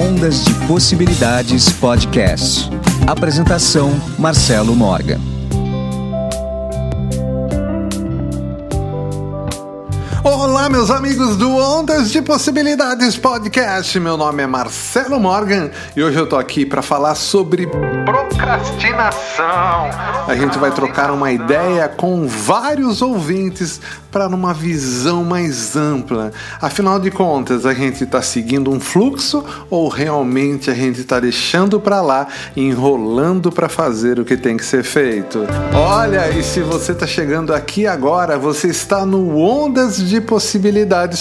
[0.00, 2.70] Ondas de Possibilidades Podcast.
[3.06, 5.29] Apresentação: Marcelo Morgan.
[10.60, 13.98] Olá, meus amigos do Ondas de Possibilidades Podcast.
[13.98, 17.66] Meu nome é Marcelo Morgan e hoje eu tô aqui para falar sobre
[18.04, 19.88] procrastinação.
[20.28, 26.30] A gente vai trocar uma ideia com vários ouvintes para numa visão mais ampla.
[26.60, 31.80] Afinal de contas, a gente está seguindo um fluxo ou realmente a gente está deixando
[31.80, 35.46] para lá, enrolando para fazer o que tem que ser feito?
[35.72, 40.49] Olha, e se você está chegando aqui agora, você está no Ondas de Possibilidades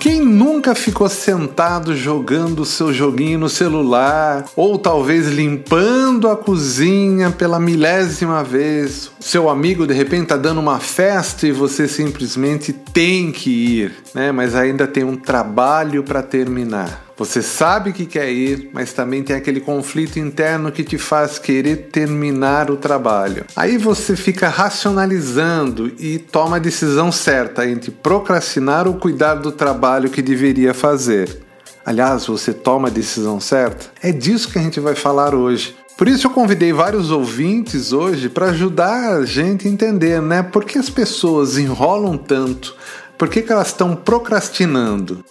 [0.00, 7.60] Quem nunca ficou sentado jogando seu joguinho no celular ou talvez limpando a cozinha pela
[7.60, 9.10] milésima vez?
[9.20, 14.32] Seu amigo de repente está dando uma festa e você simplesmente tem que ir, né?
[14.32, 17.09] Mas ainda tem um trabalho para terminar.
[17.20, 21.90] Você sabe que quer ir, mas também tem aquele conflito interno que te faz querer
[21.92, 23.44] terminar o trabalho.
[23.54, 30.08] Aí você fica racionalizando e toma a decisão certa entre procrastinar ou cuidar do trabalho
[30.08, 31.42] que deveria fazer.
[31.84, 33.90] Aliás, você toma a decisão certa?
[34.02, 35.76] É disso que a gente vai falar hoje.
[35.98, 40.42] Por isso eu convidei vários ouvintes hoje para ajudar a gente a entender, né?
[40.42, 42.74] Por que as pessoas enrolam tanto?
[43.18, 45.22] Por que, que elas estão procrastinando?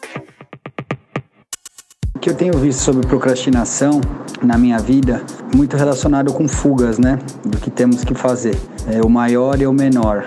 [2.19, 4.01] O que eu tenho visto sobre procrastinação
[4.43, 5.23] na minha vida,
[5.55, 7.17] muito relacionado com fugas, né?
[7.45, 8.59] Do que temos que fazer.
[8.91, 10.25] É o maior e o menor.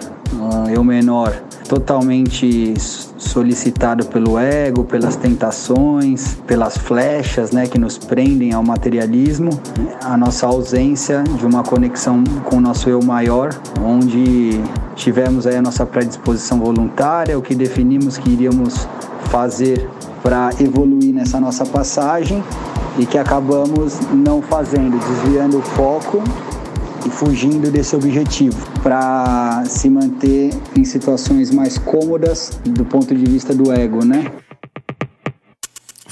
[0.74, 1.34] É o menor
[1.68, 2.72] totalmente
[3.18, 9.50] solicitado pelo ego, pelas tentações, pelas flechas, né, que nos prendem ao materialismo,
[10.02, 13.50] a nossa ausência de uma conexão com o nosso eu maior,
[13.82, 14.60] onde
[14.96, 18.88] tivemos aí a nossa predisposição voluntária, o que definimos que iríamos
[19.30, 19.88] fazer
[20.22, 22.42] para evoluir nessa nossa passagem
[22.98, 26.22] e que acabamos não fazendo, desviando o foco
[27.04, 33.54] e fugindo desse objetivo para se manter em situações mais cômodas do ponto de vista
[33.54, 34.30] do ego, né?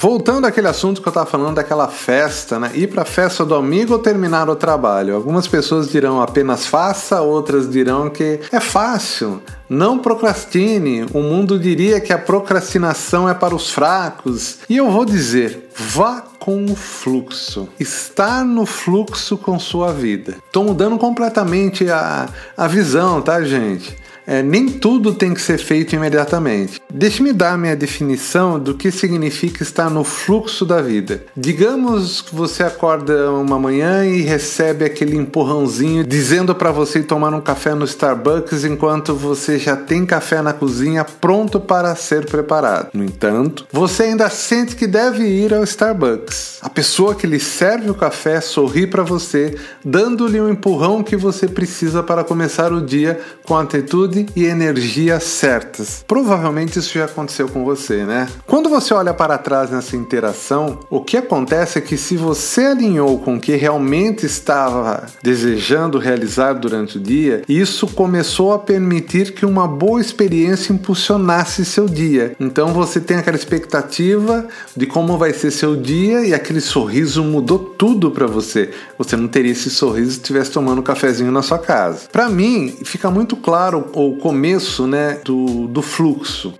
[0.01, 2.71] Voltando àquele assunto que eu estava falando daquela festa, né?
[2.73, 5.15] Ir para a festa do amigo ou terminar o trabalho?
[5.15, 9.39] Algumas pessoas dirão apenas faça, outras dirão que é fácil.
[9.69, 11.05] Não procrastine.
[11.13, 14.57] O mundo diria que a procrastinação é para os fracos.
[14.67, 17.69] E eu vou dizer, vá com o fluxo.
[17.79, 20.37] Estar no fluxo com sua vida.
[20.47, 24.00] Estou mudando completamente a, a visão, tá, gente?
[24.31, 26.81] É, nem tudo tem que ser feito imediatamente.
[26.89, 31.25] Deixe-me dar minha definição do que significa estar no fluxo da vida.
[31.35, 37.41] Digamos que você acorda uma manhã e recebe aquele empurrãozinho dizendo para você tomar um
[37.41, 42.87] café no Starbucks enquanto você já tem café na cozinha pronto para ser preparado.
[42.93, 46.59] No entanto, você ainda sente que deve ir ao Starbucks.
[46.61, 51.49] A pessoa que lhe serve o café sorri para você, dando-lhe um empurrão que você
[51.49, 56.03] precisa para começar o dia com atitude e energia certas.
[56.07, 58.27] Provavelmente isso já aconteceu com você, né?
[58.45, 63.19] Quando você olha para trás nessa interação, o que acontece é que se você alinhou
[63.19, 69.45] com o que realmente estava desejando realizar durante o dia, isso começou a permitir que
[69.45, 72.35] uma boa experiência impulsionasse seu dia.
[72.39, 77.59] Então você tem aquela expectativa de como vai ser seu dia e aquele sorriso mudou
[77.59, 78.71] tudo para você.
[78.97, 82.07] Você não teria esse sorriso se estivesse tomando um cafezinho na sua casa.
[82.11, 86.53] Para mim, fica muito claro o começo né, do, do fluxo.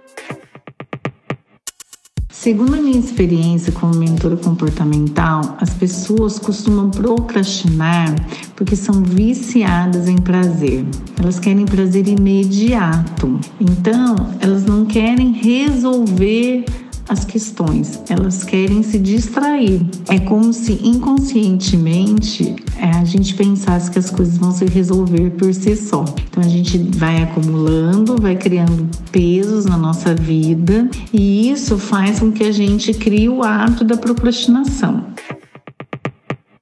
[2.30, 8.16] Segundo a minha experiência como mentora comportamental, as pessoas costumam procrastinar
[8.56, 10.84] porque são viciadas em prazer.
[11.20, 13.40] Elas querem prazer imediato.
[13.60, 16.66] Então, elas não querem resolver
[17.08, 19.82] as questões, elas querem se distrair.
[20.10, 25.54] É como se inconscientemente é, a gente pensasse que as coisas vão se resolver por
[25.54, 26.04] si só.
[26.30, 32.32] Então a gente vai acumulando, vai criando pesos na nossa vida e isso faz com
[32.32, 35.06] que a gente crie o hábito da procrastinação.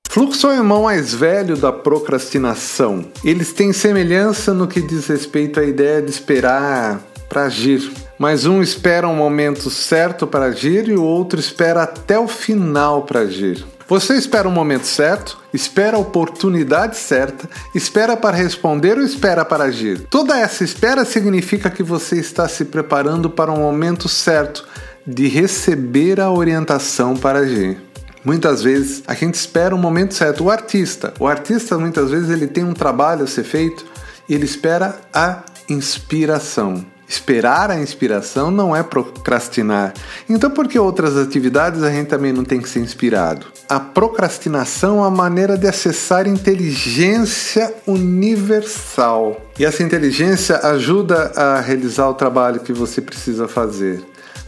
[0.10, 3.06] Fluxo é o irmão mais velho da procrastinação.
[3.24, 7.00] Eles têm semelhança no que diz respeito à ideia de esperar
[7.30, 8.09] para agir.
[8.20, 13.04] Mas um espera um momento certo para agir e o outro espera até o final
[13.04, 13.66] para agir.
[13.88, 19.46] Você espera o um momento certo, espera a oportunidade certa, espera para responder ou espera
[19.46, 20.02] para agir.
[20.10, 24.68] Toda essa espera significa que você está se preparando para um momento certo
[25.08, 27.82] de receber a orientação para agir.
[28.26, 30.44] Muitas vezes a gente espera o um momento certo.
[30.44, 33.86] O artista, o artista muitas vezes ele tem um trabalho a ser feito
[34.28, 36.86] e ele espera a inspiração.
[37.10, 39.94] Esperar a inspiração não é procrastinar.
[40.30, 43.48] Então, por que outras atividades a gente também não tem que ser inspirado?
[43.68, 49.42] A procrastinação é a maneira de acessar inteligência universal.
[49.58, 54.06] E essa inteligência ajuda a realizar o trabalho que você precisa fazer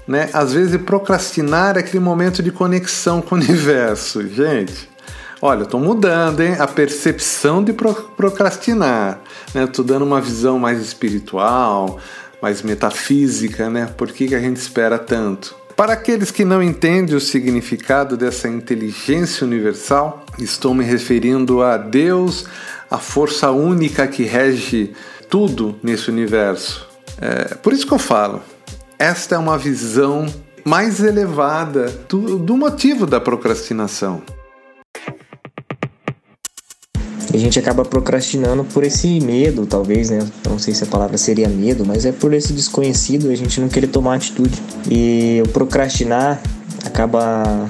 [0.07, 0.29] né?
[0.33, 4.89] Às vezes procrastinar é aquele momento de conexão com o universo, gente.
[5.41, 6.55] Olha, tô mudando, hein?
[6.59, 9.19] A percepção de procrastinar,
[9.55, 9.65] né?
[9.65, 11.97] Tô dando uma visão mais espiritual,
[12.41, 13.89] mais metafísica, né?
[13.95, 15.55] Por que, que a gente espera tanto?
[15.75, 22.45] Para aqueles que não entendem o significado dessa inteligência universal, estou me referindo a Deus,
[22.89, 24.93] a força única que rege
[25.29, 26.87] tudo nesse universo.
[27.19, 28.41] É, por isso que eu falo,
[28.99, 30.25] esta é uma visão
[30.63, 34.21] mais elevada do, do motivo da procrastinação.
[37.33, 40.19] A gente acaba procrastinando por esse medo, talvez, né?
[40.49, 43.69] Não sei se a palavra seria medo, mas é por esse desconhecido a gente não
[43.69, 44.61] querer tomar atitude.
[44.89, 46.41] E o procrastinar
[46.83, 47.67] acaba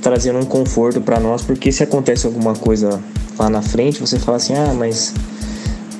[0.00, 3.00] trazendo um conforto para nós, porque se acontece alguma coisa
[3.38, 5.12] lá na frente, você fala assim: ah, mas,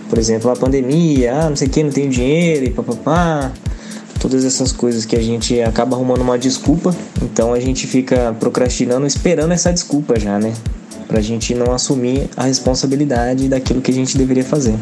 [0.09, 3.51] por exemplo, a pandemia, ah, não sei o que, não tenho dinheiro e papapá
[4.21, 9.05] todas essas coisas que a gente acaba arrumando uma desculpa, então a gente fica procrastinando,
[9.05, 10.53] esperando essa desculpa já, né?
[11.13, 14.75] Pra gente não assumir a responsabilidade daquilo que a gente deveria fazer.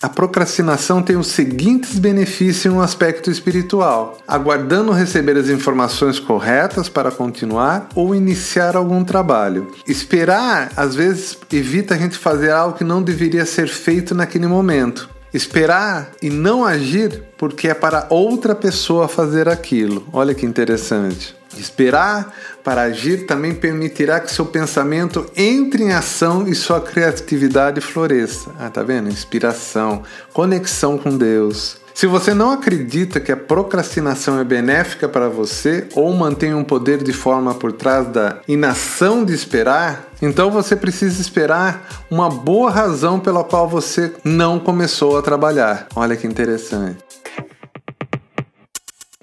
[0.00, 6.88] A procrastinação tem os seguintes benefícios em um aspecto espiritual: aguardando receber as informações corretas
[6.88, 9.70] para continuar ou iniciar algum trabalho.
[9.86, 15.10] Esperar, às vezes, evita a gente fazer algo que não deveria ser feito naquele momento.
[15.34, 20.06] Esperar e não agir porque é para outra pessoa fazer aquilo.
[20.12, 21.34] Olha que interessante.
[21.58, 22.32] Esperar
[22.62, 28.52] para agir também permitirá que seu pensamento entre em ação e sua criatividade floresça.
[28.60, 29.08] Ah, tá vendo?
[29.08, 31.83] Inspiração, conexão com Deus.
[31.94, 37.00] Se você não acredita que a procrastinação é benéfica para você ou mantém um poder
[37.00, 43.20] de forma por trás da inação de esperar, então você precisa esperar uma boa razão
[43.20, 45.86] pela qual você não começou a trabalhar.
[45.94, 46.98] Olha que interessante.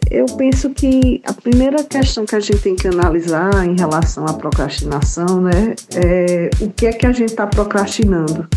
[0.10, 4.34] Eu penso que a primeira questão que a gente tem que analisar em relação à
[4.34, 8.48] procrastinação, né, é o que é que a gente está procrastinando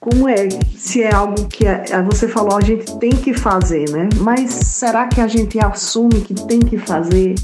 [0.00, 1.66] como é, se é algo que
[2.06, 4.08] você falou, a gente tem que fazer, né?
[4.16, 7.34] Mas será que a gente assume que tem que fazer?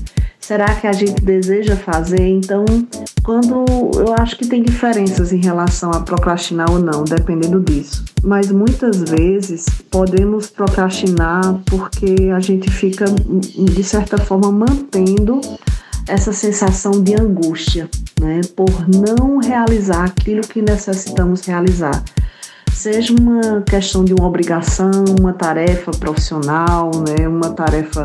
[0.40, 2.26] Será que a gente deseja fazer?
[2.26, 2.64] Então,
[3.22, 8.04] quando eu acho que tem diferenças em relação a procrastinar ou não, dependendo disso.
[8.22, 15.42] Mas muitas vezes podemos procrastinar porque a gente fica, de certa forma, mantendo
[16.08, 18.40] essa sensação de angústia, né?
[18.54, 22.02] Por não realizar aquilo que necessitamos realizar
[22.76, 28.04] seja uma questão de uma obrigação, uma tarefa profissional, né, uma tarefa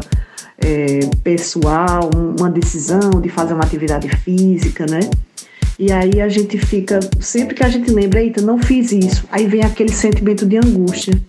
[0.57, 5.01] é, pessoal, uma decisão de fazer uma atividade física, né?
[5.77, 9.45] E aí a gente fica, sempre que a gente lembra, eita, não fiz isso, aí
[9.45, 11.19] vem aquele sentimento de angústia.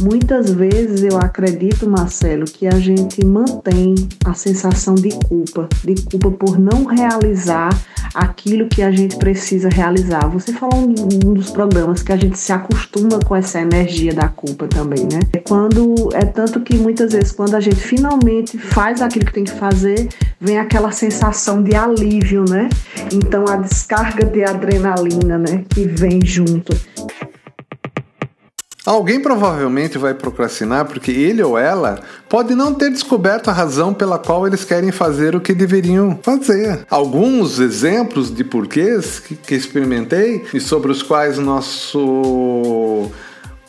[0.00, 6.30] Muitas vezes eu acredito, Marcelo, que a gente mantém a sensação de culpa, de culpa
[6.30, 7.68] por não realizar
[8.14, 10.26] aquilo que a gente precisa realizar.
[10.28, 14.66] Você falou um dos programas que a gente se acostuma com essa energia da culpa
[14.66, 15.20] também, né?
[15.32, 19.44] É quando é tanto que muitas vezes quando a gente finalmente faz aquilo que tem
[19.44, 20.08] que fazer,
[20.40, 22.68] vem aquela sensação de alívio, né?
[23.12, 26.74] Então a descarga de adrenalina, né, que vem junto.
[28.90, 34.18] Alguém provavelmente vai procrastinar porque ele ou ela pode não ter descoberto a razão pela
[34.18, 36.84] qual eles querem fazer o que deveriam fazer.
[36.90, 43.08] Alguns exemplos de porquês que, que experimentei e sobre os quais nosso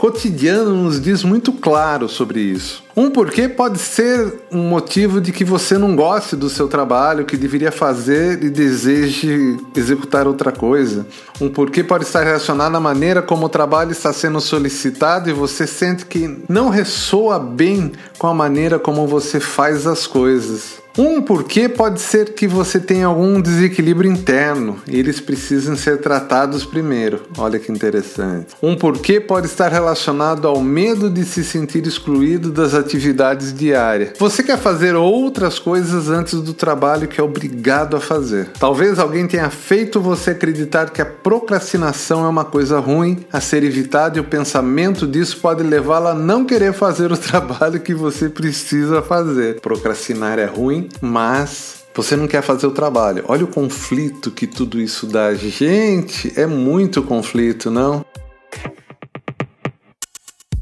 [0.02, 2.84] cotidiano nos diz muito claro sobre isso.
[2.98, 7.38] Um porquê pode ser um motivo de que você não goste do seu trabalho, que
[7.38, 11.06] deveria fazer e deseje executar outra coisa.
[11.40, 15.68] Um porquê pode estar relacionado à maneira como o trabalho está sendo solicitado e você
[15.68, 20.81] sente que não ressoa bem com a maneira como você faz as coisas.
[20.98, 26.66] Um porquê pode ser que você tenha algum desequilíbrio interno e eles precisam ser tratados
[26.66, 27.22] primeiro.
[27.38, 28.48] Olha que interessante.
[28.62, 34.14] Um porquê pode estar relacionado ao medo de se sentir excluído das atividades diárias.
[34.20, 38.50] Você quer fazer outras coisas antes do trabalho que é obrigado a fazer.
[38.60, 43.64] Talvez alguém tenha feito você acreditar que a procrastinação é uma coisa ruim a ser
[43.64, 48.28] evitada e o pensamento disso pode levá-la a não querer fazer o trabalho que você
[48.28, 49.62] precisa fazer.
[49.62, 53.24] Procrastinar é ruim mas você não quer fazer o trabalho.
[53.28, 55.34] Olha o conflito que tudo isso dá.
[55.34, 58.06] Gente, é muito conflito, não?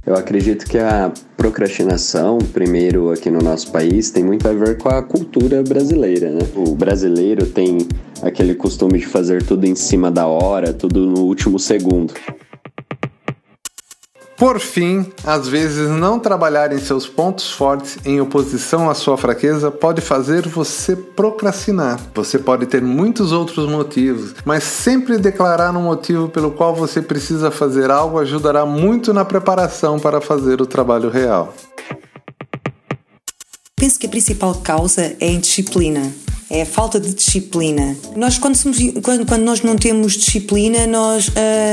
[0.05, 4.89] Eu acredito que a procrastinação, primeiro aqui no nosso país, tem muito a ver com
[4.89, 6.39] a cultura brasileira, né?
[6.55, 7.77] O brasileiro tem
[8.23, 12.11] aquele costume de fazer tudo em cima da hora, tudo no último segundo.
[14.39, 19.69] Por fim, às vezes não trabalhar em seus pontos fortes em oposição à sua fraqueza
[19.69, 21.99] pode fazer você procrastinar.
[22.15, 27.51] Você pode ter muitos outros motivos, mas sempre declarar um motivo pelo qual você precisa
[27.51, 31.53] fazer algo ajudará muito na preparação para fazer o trabalho real.
[33.75, 36.13] Penso que a principal causa é a indisciplina
[36.49, 37.95] é a falta de disciplina.
[38.15, 41.31] Nós, quando, somos, quando, quando nós não temos disciplina, nós uh,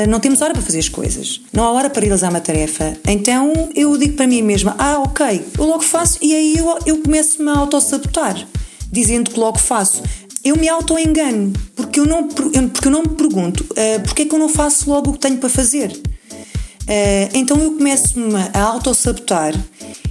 [0.09, 1.41] não temos hora para fazer as coisas.
[1.53, 2.97] Não há hora para realizar uma tarefa.
[3.07, 6.99] Então eu digo para mim mesma: ah, ok, eu logo faço, e aí eu, eu
[6.99, 8.47] começo-me a autossabotar,
[8.93, 10.03] dizendo que logo faço.
[10.45, 14.35] Eu me auto-engano, porque eu não, porque eu não me pergunto uh, porque é que
[14.35, 15.91] eu não faço logo o que tenho para fazer.
[15.91, 19.55] Uh, então eu começo-me a auto-sabotar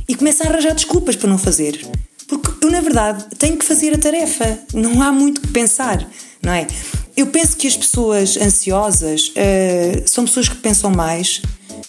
[0.07, 1.79] e começo a arranjar desculpas para não fazer.
[2.27, 4.59] Porque eu, na verdade, tenho que fazer a tarefa.
[4.73, 6.07] Não há muito que pensar,
[6.41, 6.67] não é?
[7.15, 11.41] Eu penso que as pessoas ansiosas uh, são pessoas que pensam mais,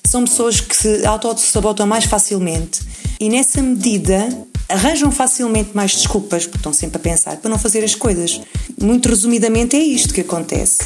[0.05, 2.81] são pessoas que se auto-sabotam mais facilmente
[3.19, 4.29] e, nessa medida,
[4.69, 8.41] arranjam facilmente mais desculpas, porque estão sempre a pensar, para não fazer as coisas.
[8.81, 10.85] Muito resumidamente, é isto que acontece.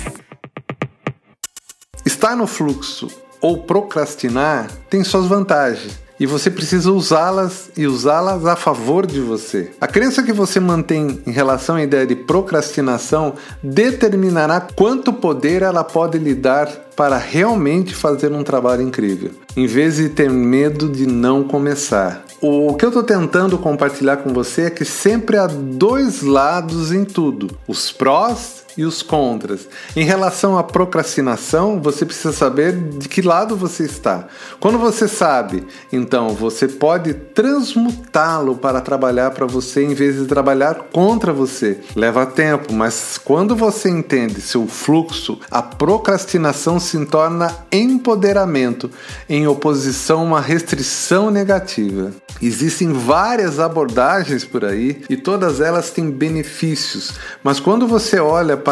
[2.07, 3.09] Estar no fluxo
[3.43, 9.71] ou procrastinar tem suas vantagens e você precisa usá-las e usá-las a favor de você.
[9.81, 15.83] A crença que você mantém em relação à ideia de procrastinação determinará quanto poder ela
[15.83, 21.07] pode lhe dar para realmente fazer um trabalho incrível, em vez de ter medo de
[21.07, 22.23] não começar.
[22.43, 27.05] O que eu estou tentando compartilhar com você é que sempre há dois lados em
[27.05, 29.69] tudo: os prós e os contras.
[29.95, 34.27] Em relação à procrastinação, você precisa saber de que lado você está.
[34.59, 40.87] Quando você sabe, então você pode transmutá-lo para trabalhar para você em vez de trabalhar
[40.91, 41.79] contra você.
[41.95, 48.91] Leva tempo, mas quando você entende seu fluxo, a procrastinação se torna empoderamento
[49.29, 52.13] em oposição a uma restrição negativa.
[52.41, 58.70] Existem várias abordagens por aí e todas elas têm benefícios, mas quando você olha para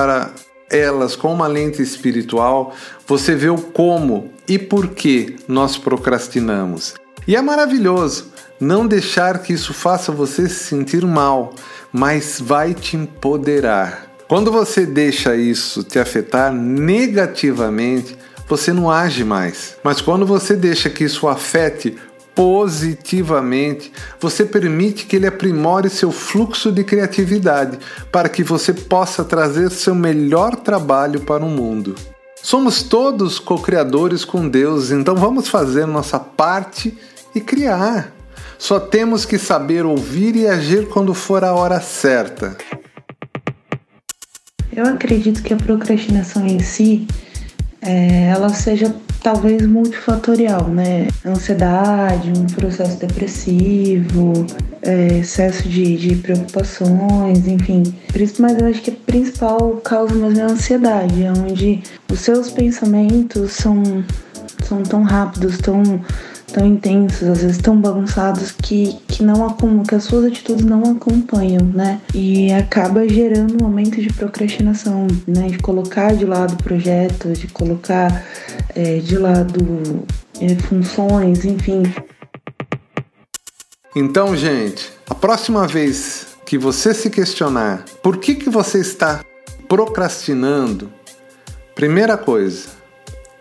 [0.70, 2.74] elas com uma lente espiritual,
[3.06, 6.94] você vê o como e por que nós procrastinamos.
[7.26, 11.54] E é maravilhoso não deixar que isso faça você se sentir mal,
[11.92, 14.06] mas vai te empoderar.
[14.26, 18.16] Quando você deixa isso te afetar negativamente,
[18.48, 19.76] você não age mais.
[19.82, 21.96] Mas quando você deixa que isso afete
[22.38, 23.90] positivamente,
[24.20, 27.80] você permite que ele aprimore seu fluxo de criatividade
[28.12, 31.96] para que você possa trazer seu melhor trabalho para o mundo.
[32.40, 36.96] Somos todos co-criadores com Deus, então vamos fazer nossa parte
[37.34, 38.12] e criar.
[38.56, 42.56] Só temos que saber ouvir e agir quando for a hora certa.
[44.72, 47.04] Eu acredito que a procrastinação em si
[47.82, 51.08] é, ela seja talvez multifatorial, né?
[51.24, 54.46] Ansiedade, um processo depressivo,
[54.82, 57.82] é, excesso de, de preocupações, enfim.
[58.38, 63.52] Mas eu acho que a principal causa mesmo é a ansiedade, onde os seus pensamentos
[63.52, 64.04] são,
[64.64, 66.00] são tão rápidos, tão
[66.52, 69.48] tão intensos, às vezes tão bagunçados que, que não
[69.86, 72.00] que as suas atitudes não acompanham, né?
[72.14, 75.48] E acaba gerando um aumento de procrastinação, né?
[75.48, 78.24] De colocar de lado projetos, de colocar
[78.74, 80.04] é, de lado
[80.40, 81.82] é, funções, enfim.
[83.94, 89.24] Então, gente, a próxima vez que você se questionar por que, que você está
[89.68, 90.90] procrastinando,
[91.74, 92.77] primeira coisa,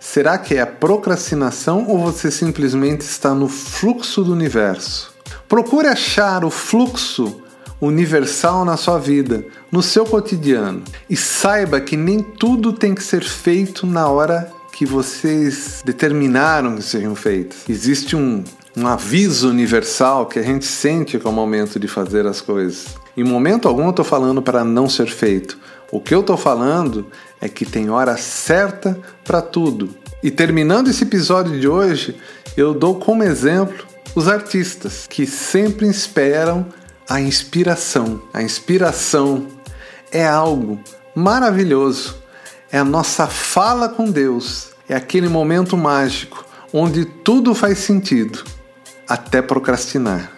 [0.10, 5.14] Será que é a procrastinação ou você simplesmente está no fluxo do universo?
[5.50, 7.42] Procure achar o fluxo
[7.82, 10.82] universal na sua vida, no seu cotidiano.
[11.10, 16.84] E saiba que nem tudo tem que ser feito na hora que vocês determinaram que
[16.84, 17.68] sejam feitas.
[17.68, 18.46] Existe um,
[18.78, 22.96] um aviso universal que a gente sente que é o momento de fazer as coisas.
[23.16, 25.60] Em momento algum eu estou falando para não ser feito.
[25.92, 27.08] O que eu estou falando
[27.40, 29.96] é que tem hora certa para tudo.
[30.24, 32.18] E terminando esse episódio de hoje,
[32.56, 36.66] eu dou como exemplo os artistas que sempre esperam
[37.08, 38.22] a inspiração.
[38.34, 39.48] A inspiração
[40.12, 40.80] é algo
[41.14, 42.18] maravilhoso.
[42.72, 44.70] É a nossa fala com Deus.
[44.90, 48.44] É aquele momento mágico onde tudo faz sentido,
[49.08, 50.37] até procrastinar.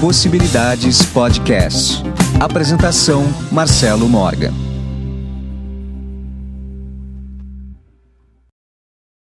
[0.00, 2.02] Possibilidades Podcast.
[2.40, 4.69] Apresentação: Marcelo Morgan.